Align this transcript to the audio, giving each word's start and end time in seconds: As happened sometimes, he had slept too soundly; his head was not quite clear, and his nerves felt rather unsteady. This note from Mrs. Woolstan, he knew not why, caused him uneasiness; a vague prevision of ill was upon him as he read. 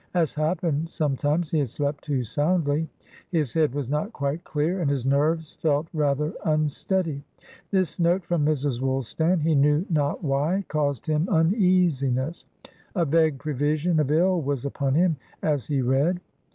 As 0.15 0.33
happened 0.33 0.89
sometimes, 0.89 1.51
he 1.51 1.59
had 1.59 1.69
slept 1.69 2.03
too 2.03 2.23
soundly; 2.23 2.89
his 3.29 3.53
head 3.53 3.71
was 3.75 3.87
not 3.87 4.11
quite 4.13 4.43
clear, 4.43 4.81
and 4.81 4.89
his 4.89 5.05
nerves 5.05 5.53
felt 5.61 5.85
rather 5.93 6.33
unsteady. 6.43 7.21
This 7.69 7.99
note 7.99 8.25
from 8.25 8.43
Mrs. 8.43 8.81
Woolstan, 8.81 9.41
he 9.41 9.53
knew 9.53 9.85
not 9.91 10.23
why, 10.23 10.65
caused 10.69 11.05
him 11.05 11.29
uneasiness; 11.29 12.45
a 12.95 13.05
vague 13.05 13.37
prevision 13.37 13.99
of 13.99 14.09
ill 14.09 14.41
was 14.41 14.65
upon 14.65 14.95
him 14.95 15.17
as 15.43 15.67
he 15.67 15.83
read. 15.83 16.19